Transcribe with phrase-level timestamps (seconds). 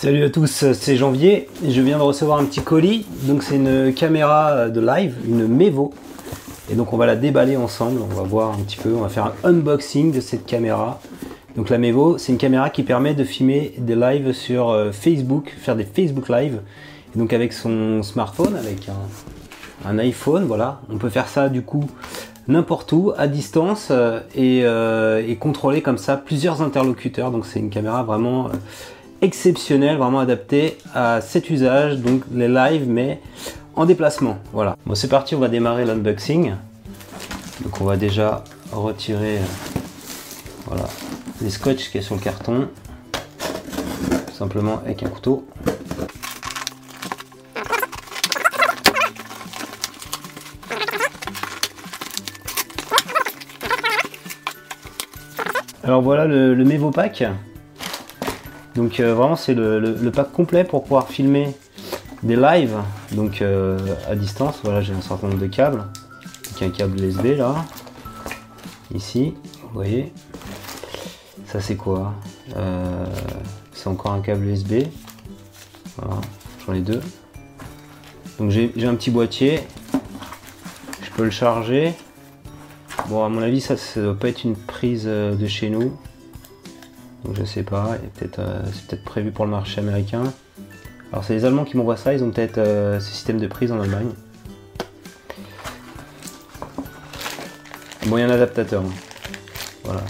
[0.00, 1.48] Salut à tous, c'est Janvier.
[1.68, 3.04] Je viens de recevoir un petit colis.
[3.22, 5.92] Donc c'est une caméra de live, une Mevo.
[6.70, 8.00] Et donc on va la déballer ensemble.
[8.08, 11.00] On va voir un petit peu, on va faire un unboxing de cette caméra.
[11.56, 15.52] Donc la Mevo, c'est une caméra qui permet de filmer des lives sur euh, Facebook,
[15.58, 16.60] faire des Facebook Live.
[17.16, 18.88] Et donc avec son smartphone, avec
[19.84, 21.90] un, iPhone, voilà, on peut faire ça du coup
[22.46, 27.32] n'importe où, à distance, euh, euh, et, contrôler comme ça plusieurs interlocuteurs.
[27.32, 28.48] Donc c'est une caméra vraiment
[29.20, 33.20] exceptionnel, vraiment adapté à cet usage, donc les lives, mais
[33.74, 34.38] en déplacement.
[34.52, 34.76] Voilà.
[34.86, 36.54] Bon, c'est parti, on va démarrer l'unboxing.
[37.62, 39.80] Donc on va déjà retirer euh,
[40.66, 40.84] voilà,
[41.40, 42.68] les scotch qui est sur le carton,
[44.32, 45.46] simplement avec un couteau.
[55.82, 57.24] Alors voilà le, le Mevo Pack.
[58.74, 61.54] Donc euh, vraiment c'est le, pack complet pour pouvoir filmer
[62.22, 62.76] des lives
[63.12, 64.60] donc euh, à distance.
[64.62, 65.84] Voilà j'ai un certain nombre de câbles.
[66.50, 67.64] Donc un câble USB là.
[68.94, 70.12] Ici, vous voyez.
[71.46, 72.14] Ça c'est quoi?
[72.56, 73.06] Euh,
[73.72, 74.84] C'est encore un câble USB.
[75.96, 76.20] Voilà,
[76.66, 77.00] j'en ai deux.
[78.38, 79.60] Donc j'ai un petit boîtier.
[81.02, 81.94] Je peux le charger.
[83.08, 85.98] Bon à mon avis ça ne doit pas être une prise de chez nous.
[87.24, 87.96] Donc je sais pas,
[88.38, 90.22] euh, c'est peut-être prévu pour le marché américain.
[91.12, 93.72] Alors c'est les Allemands qui m'envoient ça, ils ont peut-être euh, ce système de prise
[93.72, 94.10] en Allemagne.
[98.06, 98.82] Bon, un adaptateur.
[98.82, 98.92] Hein.
[99.84, 100.02] Voilà.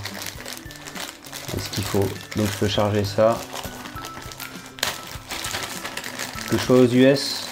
[1.49, 2.07] C'est ce qu'il faut.
[2.37, 3.39] Donc je peux charger ça.
[6.49, 7.49] Que je sois aux US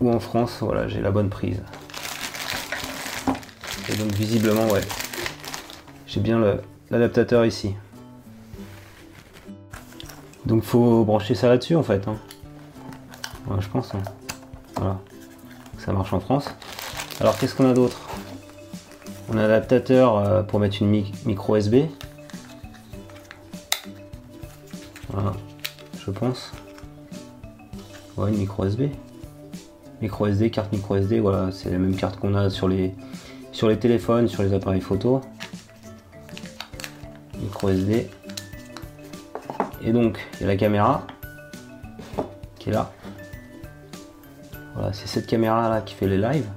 [0.00, 1.62] ou en France, voilà, j'ai la bonne prise.
[3.88, 4.82] Et donc visiblement, ouais,
[6.06, 7.74] j'ai bien le, l'adaptateur ici.
[10.44, 12.06] Donc faut brancher ça là-dessus en fait.
[12.06, 12.16] Hein.
[13.58, 13.94] je pense.
[13.94, 14.02] Hein.
[14.76, 14.98] Voilà.
[15.78, 16.48] Ça marche en France.
[17.20, 18.08] Alors qu'est-ce qu'on a d'autre?
[19.28, 21.86] On a un adaptateur euh, pour mettre une micro USB.
[25.08, 25.32] Voilà,
[25.98, 26.52] je pense.
[28.16, 28.82] Ouais, une micro USB.
[30.02, 32.94] Micro SD, carte micro SD, voilà, c'est la même carte qu'on a sur les,
[33.50, 35.22] sur les téléphones, sur les appareils photo
[37.64, 38.08] SD.
[39.82, 41.06] Et donc, il y a la caméra
[42.58, 42.92] qui est là.
[44.74, 46.48] Voilà, c'est cette caméra là qui fait les lives.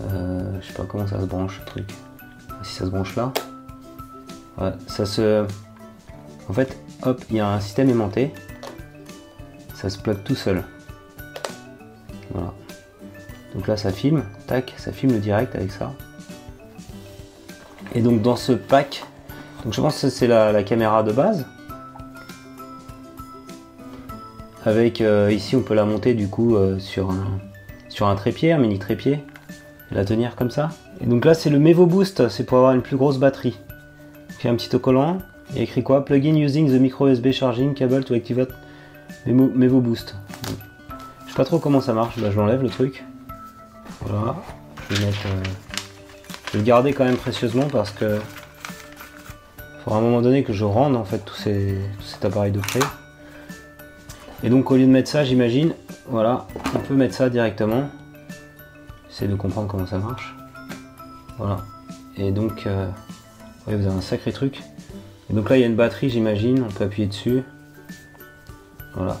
[0.00, 1.90] Euh, je sais pas comment ça se branche le truc.
[2.62, 3.32] Si ça se branche là.
[4.86, 5.46] ça se.
[6.48, 8.32] En fait, hop, il y a un système aimanté.
[9.74, 10.62] Ça se plug tout seul.
[12.30, 12.52] Voilà.
[13.54, 14.24] Donc là, ça filme.
[14.46, 15.92] Tac, ça filme le direct avec ça.
[17.94, 19.04] Et donc dans ce pack,
[19.64, 21.46] donc je pense que c'est la, caméra de base.
[24.64, 27.26] Avec euh, ici on peut la monter du coup euh, sur, un,
[27.88, 29.24] sur un trépied, un mini trépied.
[29.90, 30.70] Et la tenir comme ça.
[31.00, 33.58] Et donc là c'est le Mevo Boost, c'est pour avoir une plus grosse batterie.
[34.38, 35.18] Fait un petit autocollant.
[35.54, 36.04] Et écrit quoi?
[36.04, 38.50] Plugin using the micro USB charging cable to activate
[39.26, 40.16] Mevo, Boost.
[41.26, 43.04] Je sais pas trop comment ça marche, bah, je l'enlève le truc.
[44.00, 44.36] Voilà.
[44.90, 45.26] Je vais mettre.
[45.26, 45.71] Euh,
[46.52, 48.20] je vais le garder quand même précieusement parce que
[49.58, 52.60] il faudra à un moment donné que je rende en fait tout, cet appareil de
[52.60, 52.80] près.
[54.42, 55.72] Et donc au lieu de mettre ça, j'imagine,
[56.08, 57.88] voilà, on peut mettre ça directement.
[59.08, 60.34] J'essaie de comprendre comment ça marche.
[61.38, 61.58] Voilà.
[62.18, 62.86] Et donc, euh,
[63.66, 64.60] vous avez un sacré truc.
[65.30, 67.42] Et donc là, il y a une batterie, j'imagine, on peut appuyer dessus.
[68.94, 69.18] Voilà.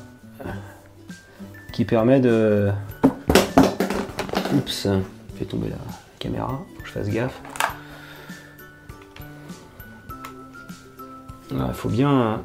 [1.72, 2.70] Qui permet de...
[4.54, 4.88] Oups,
[5.38, 5.78] fait tomber la
[6.18, 7.40] caméra je fasse gaffe.
[11.50, 12.42] Il faut bien,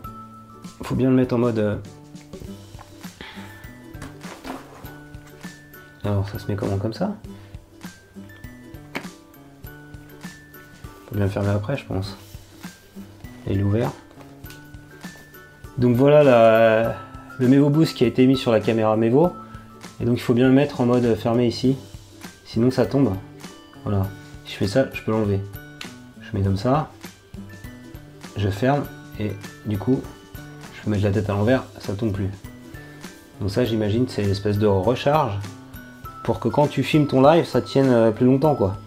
[0.84, 1.60] faut bien le mettre en mode.
[1.60, 1.78] Euh,
[6.04, 7.16] alors ça se met comment comme ça?
[11.08, 12.18] Faut bien le fermer après, je pense.
[13.46, 13.92] Et il est ouvert.
[15.78, 16.96] Donc voilà la,
[17.40, 19.32] le Mevo Boost qui a été mis sur la caméra Mevo.
[20.02, 21.78] Et donc il faut bien le mettre en mode fermé ici.
[22.46, 23.16] Sinon ça tombe.
[23.84, 24.06] Voilà.
[24.48, 25.42] Si je fais ça, je peux l'enlever.
[26.22, 26.90] Je mets comme ça,
[28.38, 28.86] je ferme
[29.20, 29.32] et
[29.66, 30.02] du coup,
[30.76, 32.30] je peux mettre la tête à l'envers, ça tombe plus.
[33.40, 35.38] Donc ça, j'imagine, c'est une espèce de recharge
[36.24, 38.78] pour que quand tu filmes ton live, ça tienne euh, plus longtemps, quoi.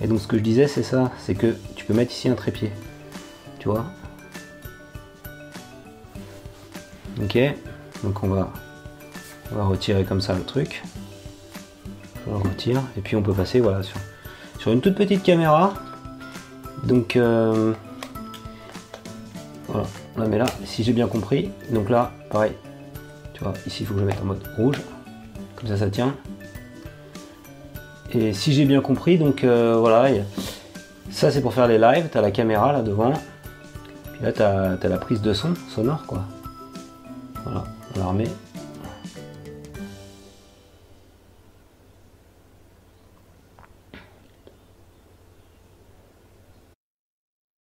[0.00, 2.34] Et donc ce que je disais, c'est ça, c'est que tu peux mettre ici un
[2.34, 2.70] trépied,
[3.58, 3.84] tu vois?
[7.20, 7.38] Ok,
[8.04, 8.52] donc on va,
[9.52, 10.82] on va retirer comme ça le truc.
[12.30, 13.96] On retire et puis on peut passer voilà sur
[14.58, 15.74] sur une toute petite caméra.
[16.84, 17.72] Donc, euh,
[19.68, 21.50] Voilà, on la met là, si j'ai bien compris.
[21.70, 22.52] Donc là, pareil,
[23.34, 24.80] tu vois, ici il faut que je mette en mode rouge.
[25.56, 26.14] Comme ça, ça tient.
[28.12, 30.08] Et si j'ai bien compris, donc euh, voilà,
[31.10, 33.12] ça c'est pour faire les lives, tu as la caméra là devant.
[34.12, 36.24] Puis là, tu as, la prise de son sonore, quoi.
[37.44, 37.64] Voilà,
[37.94, 38.28] on la remet.